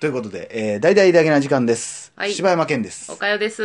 [0.00, 2.12] ということで、えー、大々だけな時間です。
[2.16, 3.10] はい柴山健です。
[3.10, 3.62] おかよです。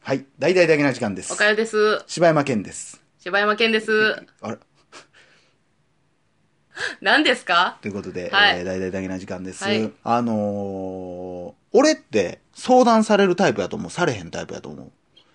[0.00, 0.24] はい。
[0.38, 1.36] 大々だけな時間ですお。
[1.36, 2.02] かよです。
[2.06, 3.02] 柴山健です。
[3.18, 4.16] 柴山健です。
[4.40, 4.58] あれ
[7.02, 7.78] 何ですか？
[7.82, 9.64] ということで、はいえー、大々だけな時間です。
[9.64, 14.90] はいあのー、俺って相談されるタイプやと思うされへんタイプやと思う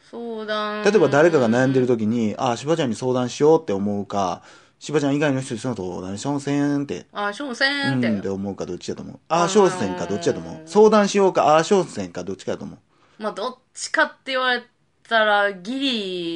[0.10, 0.84] 相談。
[0.84, 4.42] 例えば誰かが悩んでる時に、ああ、柴ちゃんに相談しようって思うか、
[4.80, 8.18] 柴ちゃん以外の人にその相談しょんせんって、あ、しょんせうんんって。
[8.20, 9.20] って思うかどっちやと思う？
[9.28, 10.54] ああ、しょうせんかどっちやと思う？
[10.54, 12.80] うん相談しようか、ああ、しょうせんかどっちかやと思う？
[13.22, 14.64] まあ、どっちかって言われ
[15.08, 15.80] たら、ギ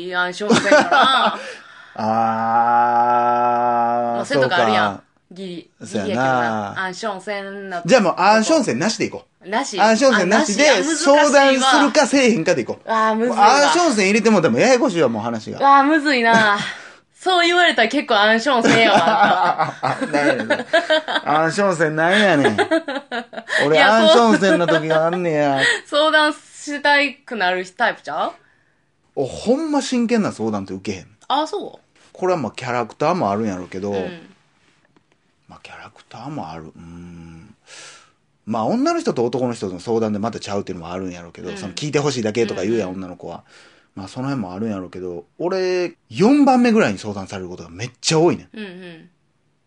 [0.08, 1.40] リ、あ、しょんせんかな。
[1.96, 2.00] あ
[4.16, 5.04] まあ、あ、せんとかあるやん。
[5.32, 5.70] ギリ。
[5.82, 6.84] ギリやけどな。
[6.84, 7.82] あんしょんせんな。
[7.86, 9.50] じゃあもう、アンションセンなしでいこう。
[9.50, 9.80] なし？
[9.80, 10.58] アンションセンなし？
[10.58, 11.92] で相談する。
[11.92, 12.90] かせえへんかでいこう。
[12.90, 13.86] あー、むずいアンシわ。
[13.86, 15.60] ョンセン入れてもでもややこしいわ、もう話が。
[15.80, 16.58] あー、むずいな。
[17.24, 19.00] そう言われたら結構アンションせんやわ。
[19.00, 20.66] あ、あ、なんやねん。
[21.24, 22.58] アンションセンなんやねん。
[23.66, 25.62] 俺、アンションセンの時があんねや。
[25.86, 28.32] 相談したくなるタイプちゃう？
[29.16, 31.08] お、ほんま真剣な相談って受けへん。
[31.30, 31.80] あ、そ
[32.12, 34.30] これはまあキャラクターもあるんやろうけど、ううん。
[35.48, 36.66] まあキャラクターもある。
[36.66, 37.56] うーん。
[38.46, 43.46] まあ女の人と男の人との相談でまたちゃうっていうのもあるんやろうけど、うんその聞いてほしいだけとか言うやん、うん女の子は。
[43.96, 48.58] まあその辺もあるんやろうけど、俺、4番目ぐらいに相談されることがめっちゃ多いねん。
[48.58, 49.10] うんうん。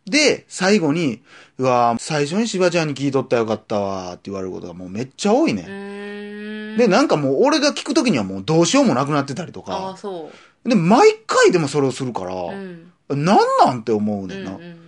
[0.07, 1.23] で、最後に、
[1.59, 6.77] うわー最初にしばちゃんに聞いとったらよかったわーって言われることがもうめっちゃ多いねん。
[6.77, 9.97] で、なんかもう俺が聞くときにはもうどうしようもなくなってたりとああ、か。
[9.97, 10.31] そ
[10.65, 12.37] で、毎回でもそれをするから、う。
[13.09, 13.25] うん。
[13.25, 14.53] なんなんて思ううねんな。
[14.53, 14.86] んうん。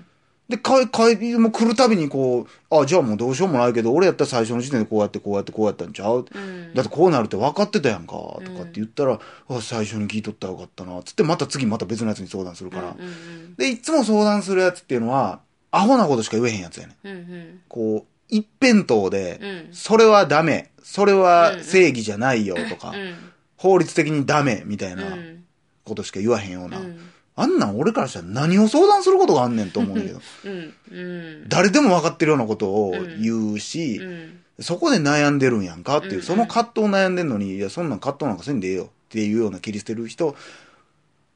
[0.49, 6.75] で、かい、かい、もう来るたびにこう、あ、じゃあもうどうしようもないけど、俺やったら最初の時点でこうやってこうやってこうやったんちゃう、うん。
[6.75, 12.97] だってこうなるって分かってたやんか、とかって言ったら、あ、最初に聞いとったらよかったな、つってまた次また別のやつに相談するから。
[12.99, 17.09] うんうんで、いつも相談するやつっていうのは、アホなことしか言えへんやつやねん。
[17.09, 17.17] うん。
[17.17, 23.15] うんこう、一辺倒で、うんそれはダメ、それは正義じゃないよとか、うん。
[23.57, 25.45] 法律的にダメみたいなうん。
[25.85, 26.99] ことしか言わへんような、うん。
[27.41, 30.75] あんなん俺からしたら何を相談することがあんねんと思うんだけど、うん。
[30.91, 31.01] う
[31.45, 31.49] ん。
[31.49, 34.41] 誰でも分かってるようなことを言うし、うん。
[34.61, 40.35] そこで悩んでるんやんかっていう、うんその葛藤を悩んでんのに、いや、そんなん葛藤なんかせんでええよっていうような切り捨てる人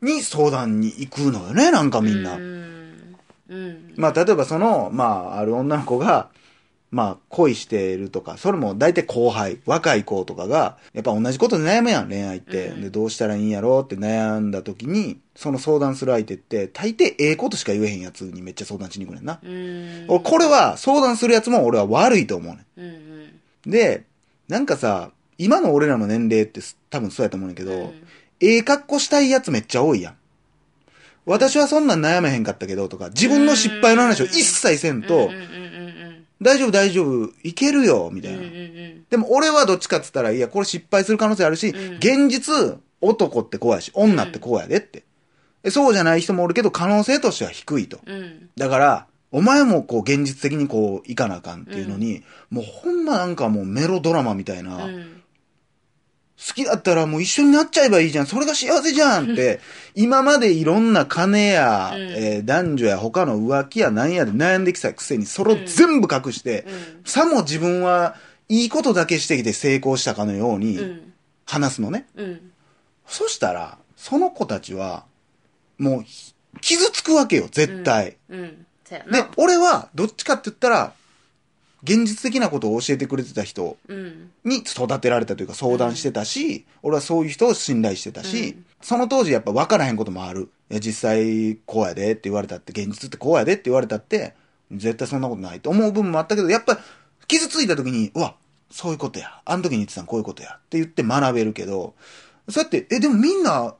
[0.00, 2.34] に相談に行くのよね、なんかみんな。
[2.34, 3.16] うん。
[3.48, 3.94] うん。
[3.96, 6.30] まあ、例えばその、まあ、ある女の子が、
[6.92, 12.66] まあ、恋してるとか、それも大体後輩、若い子とかが、やっぱ同じことで悩むやん、恋愛って。
[12.66, 19.40] うんで、どうしたらいいんやろうって悩んだ時に、その相談する相手って、大抵ええことしか言えへんやつにめっちゃ相談しに行くねんな。
[19.42, 20.04] うん。
[20.08, 22.84] 俺、これは、相談するやつも俺は悪いと思うねうん。
[22.84, 22.90] うん。
[22.92, 23.70] ん。
[23.70, 24.04] で、
[24.48, 26.60] なんかさ、今の俺らの年齢って
[26.90, 27.92] 多分そうやと思うねんけど、うん
[28.44, 30.16] ええ格好したいやつめっちゃ多いやん。
[31.24, 35.61] 私はそんなん悩めへんかったけどとか、自分の失敗の話を一切せんと、うんうんうん
[36.42, 38.38] 大丈夫大丈夫、いけるよ、みたいな。
[38.38, 45.04] うんうんうんでも俺はどっちかっつったら、いや、これ失敗する可能性あるし、うん現実、男ってこうやし、女ってこうやでって。
[45.62, 48.00] でそうじゃない人もおるけど、可能性としては低いと。
[48.06, 55.21] うんうんだから、お前もこう現実的にこう、いかなあかんっていうのに、もうほんまなんかもうメロドラマみたいな、うん
[56.48, 58.26] 好きだったらもう一緒になっちゃえばいいじゃん。
[58.26, 59.60] それが幸せじゃんって、
[59.94, 62.02] 今までいろんな金や、うん。
[62.02, 67.02] えー男女や他の浮気や何やで悩んできたくせに、それを全部隠して、うん。
[67.04, 68.16] さも自分は
[68.48, 71.12] いいことだけしてきて成功したかのようにうん。
[71.46, 72.06] 話すのね。
[72.16, 72.52] うん。
[73.06, 75.04] そしたら、その子たちは、
[75.78, 78.16] もうひ、傷つくわけよ、絶対。
[79.06, 80.92] でな、俺は、どっちかって言ったら、
[81.82, 90.50] 現実的なことを教えてくれてた人うんに育てられたというか相談してたし、俺はそういう人を信頼してたし、うんその当時やっぱ分からへんこともある。
[90.68, 94.34] いや、実際こうやでって言われたって、現実ってこうやでって言われたって、
[94.72, 96.80] 絶対そんなことないと思う部分もあったけど、やっぱ
[97.28, 98.34] 傷ついた時に、うわ、
[98.70, 99.40] そういうことや。
[99.44, 100.54] あの時に言ってたのこういうことや。
[100.58, 101.94] って言って学べるけど、
[102.48, 103.74] そうやって、え、でもみんな、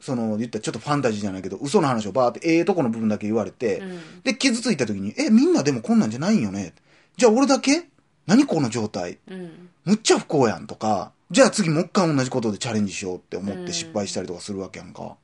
[0.00, 6.72] その、言ったらちょっとファンタジーじゃないけど、嘘の話をバーって、ええとこの部分だけ言われて、うんで、傷ついた時に、え、みんなでもこんなんじゃないんよね。
[7.16, 7.88] じゃあ俺だけ？
[8.26, 9.18] 何この状態？
[9.28, 9.68] うん。
[9.84, 13.66] むっちゃ不幸やんとか、じゃあ次もう一回同じことでチャレンジしようって思っうん。
[13.66, 15.16] て失敗したりとかするわけやんか。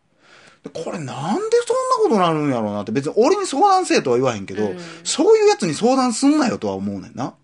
[0.62, 1.56] でこれなんで
[2.00, 4.78] そんなことなるんやろうなって別に俺に相談せえとは言わへんけど、うん。
[5.04, 7.34] そういうやつに相談すんなよとは思うねんな。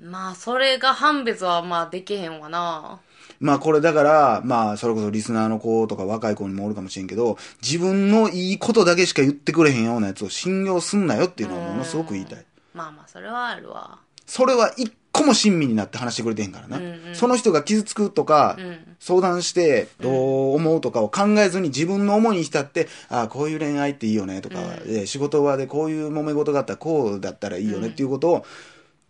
[0.00, 3.00] まあそれが判別はまあできへんわな。
[3.38, 12.44] まあこれだから、まあそれこそリスナーの子とか若い子にもおるかもしれんけど、自分のいいことだけしか言ってくれへんようなやつを信用すんなよっていうのはものすごく言いたい。
[12.80, 13.98] まあまあそれはあるわ。
[14.26, 16.78] それは一個も親身になって話してくれてへんからな。
[16.78, 17.14] うんうん。
[17.14, 18.96] その人が傷つくとか、うん。
[18.98, 20.10] 相談してど
[20.52, 24.92] う思うとかを考えずに自分の思いに浸って、ああ、こういう恋愛っていいよねとか、うん。
[24.92, 28.46] で仕事場でこういう揉め事があったらこうだったらいいよねっていうことを、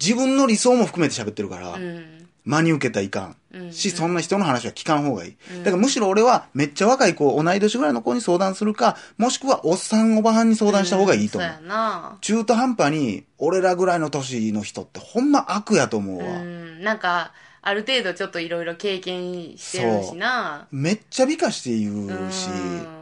[0.00, 2.26] 自分の理想も含めて喋ってるから、うん。
[2.44, 3.36] 真に受けたらいかん。
[3.52, 5.36] うんし、そんな人の話は聞かん方がいい。
[5.52, 11.50] うんだからむしろ俺はめっちゃ若い子、同い年ぐらいの子に相談するか、もしくはおっさんおばはんに相談した方がいいと思う。
[11.50, 16.38] そうやな中途半端に、俺らぐらいの年の人ってほんま悪やと思ううわ。
[16.40, 17.32] んなんか
[17.62, 23.00] ある程度ちょっといろいろ経験してるしなめっちゃ美化して言うし、うん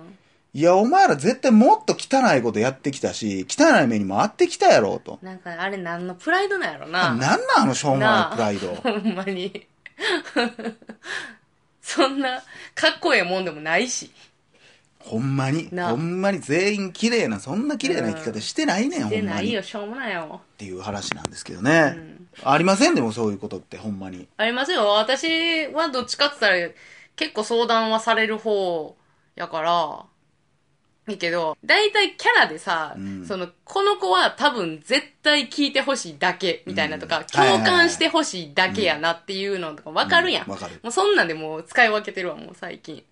[0.54, 5.18] いや、お前ら絶対もっと汚いことやってきたし、汚い目にもあってきたやろ、と。
[5.22, 8.74] なんかあれ何のプライドなんやろななんなんあのしょうもないプライド。
[8.82, 9.66] ほんまに
[11.82, 12.42] そんな
[12.74, 14.10] かっこええもんでもないし。
[15.00, 15.68] ほんまに。
[15.72, 15.90] な。
[15.90, 20.40] ほんまに全員綺麗な、そんな綺麗な生き方してないねん、ほでんまないよしょうもないよ。
[20.58, 21.96] ていう話なんですけどね。
[22.42, 24.28] ありませんでもそういうことって、ほんまに。
[24.36, 24.86] ありますよ。
[24.88, 26.74] 私はどっちかって言ったら
[27.16, 28.96] 結構相談はされる方
[29.34, 30.04] やから
[31.08, 33.26] いいけど大体キャラでさ、うん。
[33.26, 37.24] そのこの子は多分絶対聞いてほしいだけみたいなとか、うん。
[37.24, 40.52] 共感してほしいだけやなっていうのとか分かるやん、うん。
[40.52, 40.78] わかる。
[40.82, 43.02] もうそんなんでもう使い分けてるわもう最近。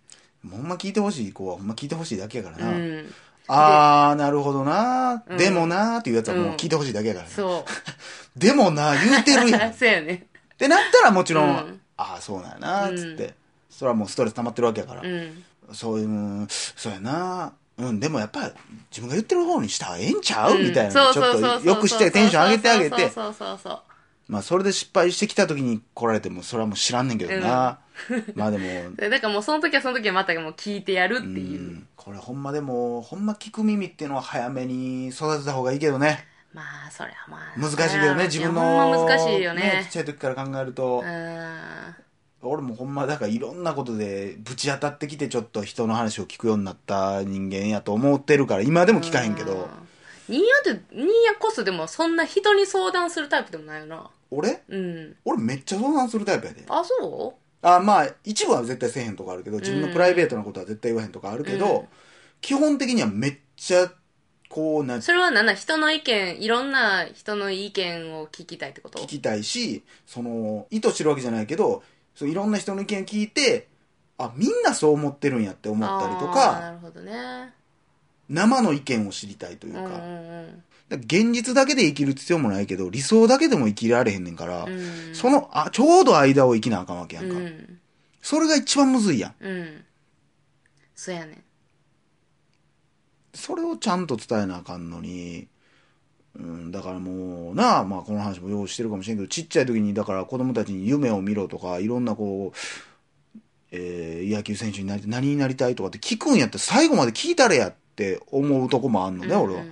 [0.49, 2.79] ほんま聞いてほしい子はほんま聞いてほしいだけやからうな。
[2.79, 3.15] ん。
[3.49, 5.39] あー、なるほどな、うん。
[5.39, 7.33] でもなーっていうやつはもう聞いてほしいだけやからな。
[7.33, 7.71] そう。
[8.39, 9.71] でもな言うてるやん。
[9.71, 10.27] っ そうやね。
[10.59, 11.81] てなったらもちろん、うん。
[11.97, 12.59] ああ、そうなんや
[12.91, 13.35] なつって。
[13.71, 15.03] それはもうストレス溜まってるわけやから。
[15.03, 15.45] うん。
[15.73, 16.11] そういう、う
[16.43, 18.53] んそうやなうん、でもやっぱ
[18.91, 20.93] 自分が言ってる方にしたらええんちゃう、うんみたいな。
[20.93, 23.11] ちょっとよくしてテンション上げてあげて。
[23.11, 23.81] そうそうそう
[24.29, 27.79] まあそれで失敗してきた時に来られても、それはもう知らんねんけどな。
[28.35, 36.27] まあでも、 だからもうその時はその時はまたもう聞いてやるってういう、ん、これほんまでも、ほんま聞く耳っていうのは早めに育てた方がいいけどね。
[36.53, 38.61] まあそれはまあ難しいけどね、自分の。
[38.61, 41.05] ほんま難しいよねちっちゃい時から考えると。
[41.05, 42.06] うん
[42.43, 49.69] 俺もほんまだからいろんなことでぶち当たってきてちょっと人の話を聞くようになった人間やと思ってるから今でも聞かへんけど。
[50.29, 54.11] ニーヤってニーヤこそでもそんな人に相談するタイプでもないよな。
[54.31, 54.61] 俺？
[54.69, 55.17] うん。
[55.25, 56.65] 俺めっちゃ相談するタイプやで。
[56.69, 61.87] あそあまあ一部は絶対せえへんとこあるけど自分のプライベートなことは絶対言わへんとかあるけど、うん。
[62.41, 63.91] 基本的にはめっちゃ
[64.49, 68.99] こうなうそれは何だ人の意見いろんな人の意見を聞きたいってこと？
[68.99, 71.85] 聞きたいしその意図してるわけじゃないけど
[72.17, 73.69] そういろんな人の意見聞いて
[74.19, 77.53] あみんなそう思ってるんやって思ったりとあーなかるほどね。
[78.29, 80.03] 生の意見を知りたいというか,、
[80.91, 85.15] 現実だけで生きる必要もないけど理想だけでも生きられへんねんから、うんうん。
[85.15, 87.79] そのあちょうど間を生きなあかんわけやんか、うん。
[88.23, 89.35] それが一番むずいやん。
[89.39, 89.85] うん。
[90.95, 91.43] そうやねん。
[93.35, 95.47] それをちゃんと伝えなあかんのに、
[96.39, 102.59] うん、だからもうなあ、まあこの話も用意してるかもしれんけど、ちっちゃい時にだから子供たちに夢を見ろとか、いろんなこう、
[103.71, 109.63] えー野球選手になり何になりたいとかって聞くんやったら最後まで聞いたれやって思うとこもあんのね、俺は。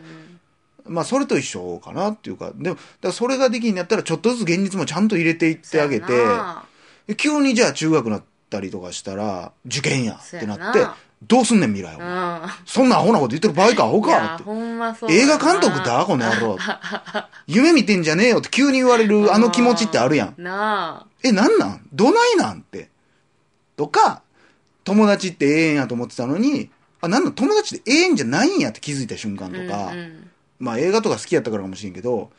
[0.86, 6.06] まあそれと一緒かなっていうか、でも、だからそれができんやったらちょっとずつ現実もちゃんと入れていってあげて
[7.16, 8.22] 急にじゃあ中学なっ
[8.54, 10.86] たりとかしたら、受験やってなって
[11.26, 11.98] どうすんねん未来を。
[11.98, 15.12] うんそんなアホなこと言ってる場合か、アホいかって。
[15.14, 16.56] 映画監督だこの野郎。
[17.46, 20.34] 夢見てんじゃねえよって急に言われるあの気持ちってあるやん。
[21.22, 21.88] え、なんなん？
[21.92, 22.88] どないなんって？
[23.76, 24.22] とか、
[24.84, 26.70] 友達ってええんやと思ってたのに、
[27.00, 27.32] あ、なんなん？
[27.34, 30.30] 友達ってええんじゃないんやって気づいた瞬間とか、うんうん
[30.60, 32.30] まあ映画とか好きやったからかもしれんけど、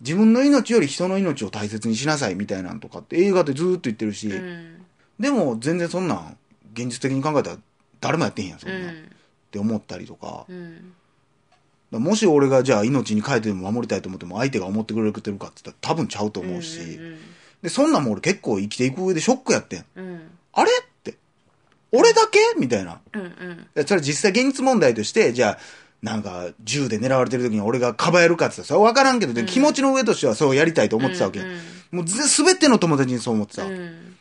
[0.00, 4.83] 自分の命より人の命を大切にしなさいみたいなんとかって映画でずーっと言ってるし、うん
[5.18, 6.36] でも全然そんなん、
[6.72, 7.56] 現実的に考えたら
[8.00, 8.80] 誰もやってへんやん、そんなん。
[8.80, 9.10] っうん
[9.50, 10.26] て思ったりとか。
[10.26, 10.46] か
[11.92, 17.18] らもし俺がじゃあ命に変えてでも守りたいと思っても相手が思ってくれてるかって言ったら多分ちゃうと思うし、うん
[17.62, 19.84] で、そんなんも俺結構生きていく上でショックやってん。
[19.96, 20.20] うん
[20.52, 21.14] あれって。
[21.92, 23.00] 俺だけみたいな。
[23.14, 25.58] うんうんでそれ実際現実問題として、じゃあ、
[26.02, 31.40] なんか銃で狙われてる時に俺がかばえるかって言ったらそれは分からんけど、で気持ちの上としてはそうやりたいと思ってたわけ。
[31.40, 31.58] うんうん
[31.92, 33.74] もうすべての友達にそう思ってたわけ。
[33.74, 34.16] うん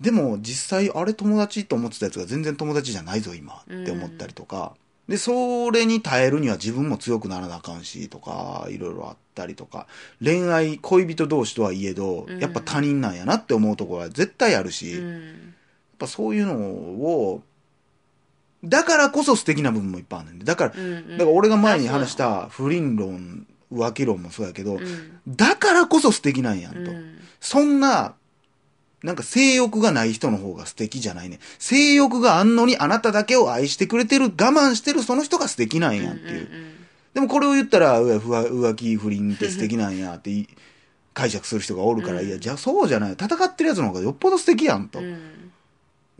[0.00, 4.74] でも実際あれ友達と思ってたやつが全然友達じゃないぞ今って思ったりとか、
[5.08, 9.86] でそれに耐えるには自分も強くならなあかんしとかいろいろあったりとか。
[10.22, 12.38] 恋愛恋人同士とはいえど、うん。
[12.38, 15.54] やっぱ他人なんやなって思うところは絶対あるし、うやっん
[15.98, 17.42] ぱそういうのを
[18.64, 20.44] だからこそ素敵な部分もいっぱいあるんで。
[20.44, 21.10] だから、うんうん。
[21.12, 25.20] だから俺が前に話した不倫論浮気論もそうやけど、うん。
[25.28, 26.78] だからこそ素敵なんやんと。
[26.80, 27.18] うん。
[27.40, 28.14] そんな、
[29.02, 31.38] なんか性欲がない人の方が素敵じゃないね。
[31.58, 36.40] 性欲があんのにあなただけを愛してくれてる、我慢してるその人が素敵なんやんっていう。
[36.40, 36.78] んん
[37.14, 40.48] でもこれを言ったら、浮浮気不倫って素敵なんやってい
[41.14, 43.12] 解釈する人がおるから、うんいや、じゃあそうじゃない。
[43.12, 44.98] 戦ってるやつの方がよっぽど素敵やんと。
[44.98, 45.18] うん。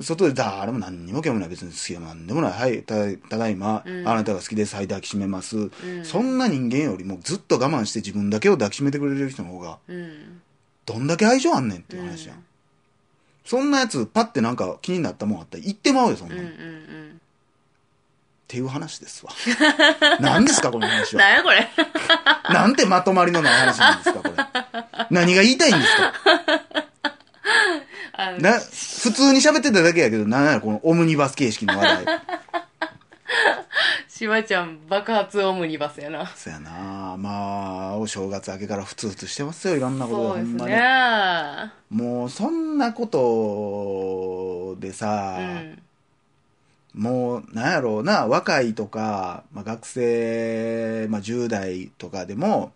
[0.00, 2.52] 外で誰も何にも興味ない別に好きやなんでもない。
[2.52, 2.94] はい、た
[3.28, 4.76] ただいま、うんあなたが好きです。
[4.76, 5.56] はい、抱きしめます。
[5.56, 5.70] ん
[6.04, 10.40] そんな人間よりもずっと我慢して自分だけを抱きしめてくれる人の方が、うん。
[10.86, 12.44] どんだけ愛情あんねんっていう話やん。
[13.48, 16.40] そんなやつ、パッてなんか気になったもんあったら言ってまうよ、そんなうん。
[16.40, 16.48] うの。
[16.48, 16.52] ん。
[16.52, 16.60] っう
[17.14, 17.20] ん。
[18.46, 19.32] ていう話ですわ。
[20.20, 21.22] 何ですか、この話は。
[21.24, 21.66] なんやこれ。
[22.52, 24.34] なんてまとまりのない話なんですか、これ。
[25.08, 26.12] 何が言いたいんですか
[28.38, 32.20] な、普通に喋ってただけやけど、なんやろ、このオムニバス形式の話題。
[34.08, 36.26] しばちゃん爆発オムニバスやな。
[36.34, 37.57] そやなまあ、
[37.98, 40.72] お正月明けからふつふつしてますよ、いろんなことがほんまに。
[40.72, 41.72] ね。
[41.90, 45.82] もう、そんなことでさ、うん。
[46.94, 52.72] もう、なんやろうな、若いとか、まあ、学生、まあ、10代とかでも、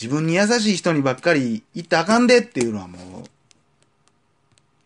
[0.00, 3.24] 自分に優しい人にばっかり言ったらあかんでっていうのはもう、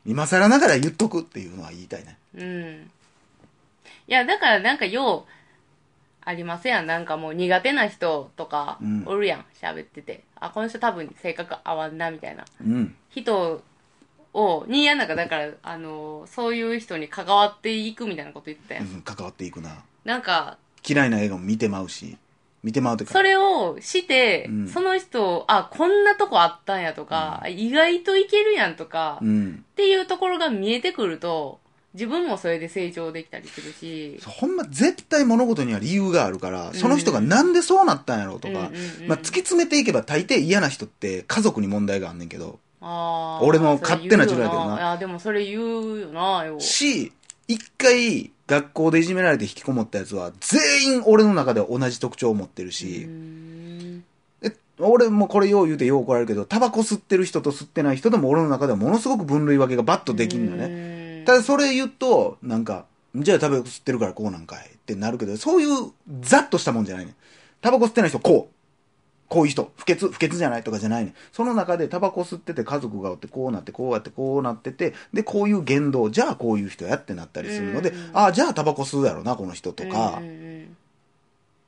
[0.04, 2.16] 今更ながら言っとくっていうのは言いたいね。
[2.34, 2.90] うん。
[4.06, 5.37] いや、だからなんかよう、
[6.28, 6.86] ありますやん。
[6.86, 9.44] なんかもう苦手な人とかうん、おるやん。
[9.58, 10.24] 喋ってて。
[10.38, 12.44] あ、この人多分性格合わんな、みたいな。
[12.60, 12.94] うん。
[13.08, 13.62] 人
[14.34, 18.84] を、にやなんかだから、あの、そういう人に関わっていくみたいなこと言ってたやん。
[18.84, 19.82] うん関わっていくな。
[20.04, 22.18] なんか、嫌いな映画も見てまうし、
[22.62, 29.64] 見てまうというかそ、れをして、うんその人、あ、こんなとこあったんやとか、意外といけるやんとか、っうん。
[29.76, 31.58] ていうところが見えてくると、
[31.94, 44.96] 自分もそれで成長できたりするし、ほんま絶対物事には理由があるから、その人がなんでそうなったんやろうとか、うんうんうんまあ、突き詰めていけば大抵嫌な人って家族に問題があんねんけど、俺の勝手な自分やけどな。
[44.98, 46.60] でもそれ言うよな、よ。
[46.60, 47.12] し、
[47.48, 53.08] 一回学校でいじめられて引きこもったやつは、全員俺の中では同じ特徴を持ってるうし、
[54.78, 60.97] 俺もこれよう言うてよう怒られるけど、タバコ吸ってる人と吸ってない人でも俺の中ではものすごく分類分けがバッとできるのね。
[61.32, 67.14] ねただそれ言うと、なんか、じゃあタバコ吸ってるからこうなんかいってなるけど、そういうざっとしたもんじゃないね。
[67.60, 68.54] タバコ吸ってない人こう。
[69.28, 71.12] こういう人、不潔、不潔じゃないとかじゃないね。
[71.32, 80.22] その中でタバコ吸ってて家族がおってこうなってこうやってこうなってて、で、こういう言動、じゃあこういう人やってなったりするので、ああ、じゃあタバコ吸うやろな、この人とか、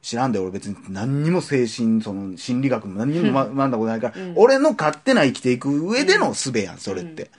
[0.01, 7.31] 知らんで俺別に何にも精神、その心理学も何にも 学んだことないから、うん俺の勝手な生きていく上での術やん、それって。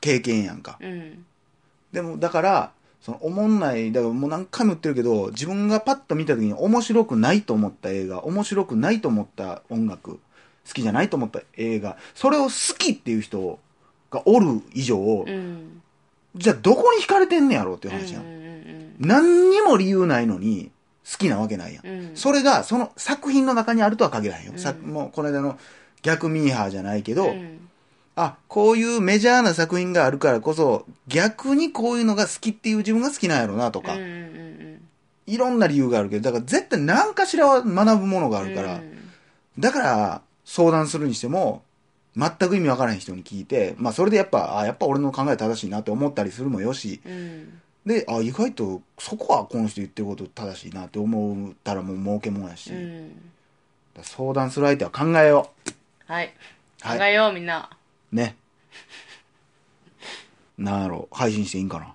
[0.00, 0.78] 経験やんか。
[0.80, 1.26] うんうん
[1.92, 10.18] でも、だから、その、おもんない、だからもう何回も言ってるけど、自分がパッと見た時に面白くないと思った映画、面白くないと思った音楽、好
[10.74, 13.58] きじゃないと思った映画、それを好きっていう人
[14.10, 15.82] がおる以上、うん
[16.34, 18.22] じゃあどこに惹かれてんねやろうっていう話やん。
[18.22, 18.36] うんうん
[18.98, 20.70] 何にも理由ないのに、
[21.10, 21.86] 好きなわけないやん。
[21.86, 24.52] うんうんそれが、その作品の中にあるとは限らへんよ。
[24.52, 25.58] うんさもう、この間の
[26.02, 27.68] 逆ミーハーじゃないけど、うん
[28.16, 34.36] あ、こういうメジャーな作品があるからこそ、逆にこういうのが好きっていう自分が好きなんやろなとか、うんうんうん
[35.26, 39.10] いろんな理由があるけど、だから絶対何かしらは学ぶものがあるから、うん。
[39.58, 41.64] だから相談するにしても、
[42.16, 47.60] 全く意味わからへん人に聞いて、まあそれでやっぱ、あやっぱ俺の考え正しいなって思ったりするもよし、うん。
[47.84, 52.70] で、あ意外とそこはこの人言ってること正しいなって思ったらもう儲けもんやし、
[54.02, 55.50] 相談する相手は考えよ
[56.06, 56.32] はい。
[56.82, 57.10] 考はい。
[57.10, 57.68] えようみんな。
[57.72, 57.75] う。
[58.12, 58.36] ね。
[60.58, 61.94] なんやろ、配信していいんかな。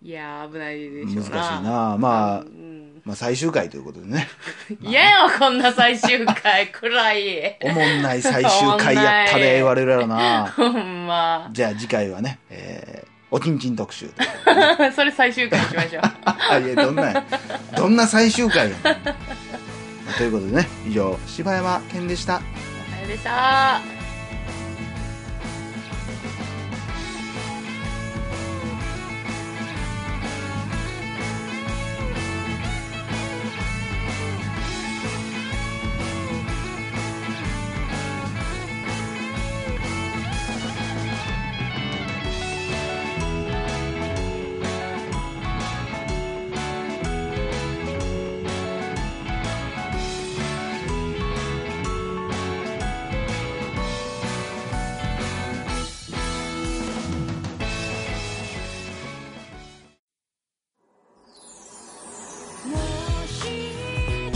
[0.00, 1.96] いやー危ないでしょ難しうないな。
[1.98, 4.28] まあう、んまあ最終回ということでね。
[4.80, 10.52] 嫌よこんな最終回 暗いおもんない最終回やったで言われるやろな。
[10.56, 14.08] ほんまじゃあ次回はね、えー、おちんちん特集。
[14.94, 17.24] それ最終回にしましょうあ、いや、どんなや、
[17.76, 18.84] どんな最終回やねん。
[18.84, 18.90] ま
[20.10, 22.36] あということでね、以上、柴山健でした。
[22.36, 22.40] あ
[23.02, 23.97] れでした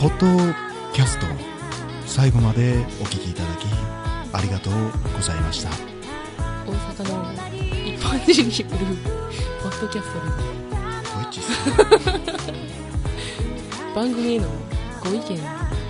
[0.02, 0.26] ポッド
[0.92, 1.26] キャスト、
[2.06, 3.66] 最後までお聞きいただき、
[4.32, 4.72] ありがとう
[5.14, 5.70] ございました。
[6.66, 7.32] 大阪の
[7.86, 8.96] 一般人による
[9.62, 11.14] ポッドキャストです。
[11.14, 12.58] ご一致する
[13.94, 14.48] 番組への
[15.04, 15.40] ご意見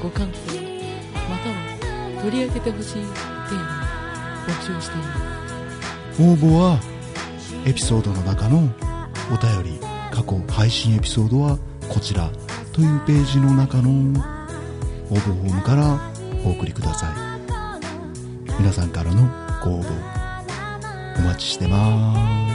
[0.02, 0.60] ご感想
[1.30, 3.04] または取り上げてほしいテー
[3.56, 5.16] マ募集していま
[6.18, 6.22] す。
[6.22, 6.78] 応募は
[7.64, 8.58] エピソードの中の
[9.32, 12.30] お便り過去配信エピソードはこちら
[12.72, 16.00] というページの中の応募フォームから
[16.44, 17.32] お送りください。
[18.58, 19.28] 皆さんからの
[19.62, 19.88] ご応募
[21.18, 22.51] お待ちしてます。